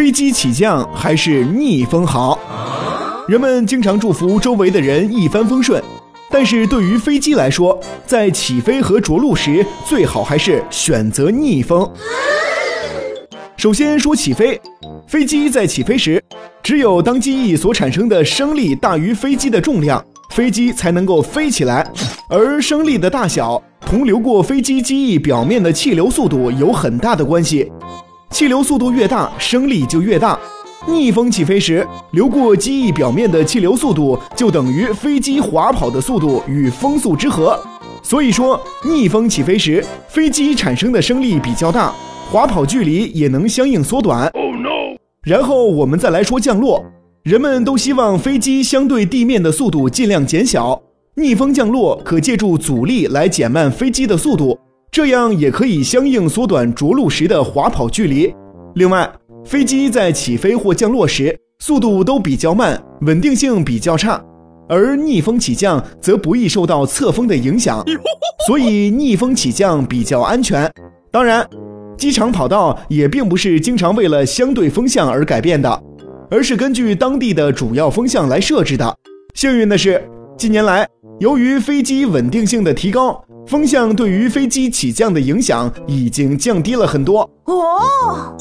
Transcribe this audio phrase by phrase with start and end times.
[0.00, 2.38] 飞机起降还是逆风好？
[3.28, 5.78] 人们经常祝福周围的人一帆风顺，
[6.30, 11.86] 但是对于飞机来说，在起飞和着陆时，最好还是选择逆风。
[13.58, 14.58] 首先说起飞，
[15.06, 16.24] 飞机在起飞时，
[16.62, 21.86] 只有当机翼所产生的升力大于飞机的重量，飞机才能够飞起来，
[22.26, 23.62] 而升力的大小。
[23.82, 27.70] 同流过飞机机翼表面的气流速度有很大的关系，
[28.30, 30.38] 气流速度越大，升力就越大。
[30.86, 37.58] 逆风起飞时，流过机翼表面的气流速度就等于飞机滑跑的速度与风速之和。
[38.02, 41.92] 所以说，逆风起飞时，飞机产生的升力比较大，
[42.30, 44.32] 滑跑距离也能相应缩短。
[45.22, 46.82] 然后我们再来说降落，
[47.24, 50.80] 人们都希望飞机相对地面的速度尽量减小。
[51.16, 54.58] 逆风降落可借助阻力来减慢飞机的速度，
[54.90, 58.34] 这样也可以相应缩短着陆时的滑跑距离。
[58.74, 59.10] 另外，
[59.44, 64.22] 飞机在起飞或降落时速度都比较慢，稳定性比较差，
[64.68, 67.84] 而逆风起降则不易受到侧风的影响，
[68.46, 70.70] 所以逆风起降比较安全。
[71.12, 71.48] 当然，
[71.96, 75.82] 机场跑道也并不是经常为了相对风向而改变的，
[76.30, 78.96] 而是根据当地的主要风向来设置的。
[79.34, 80.02] 幸运的是。
[80.36, 80.88] 近年来，
[81.20, 87.30] 由于飞机稳定性的提高，风向对于飞机起降的影响已经降低了很多。
[87.44, 88.34] 哦。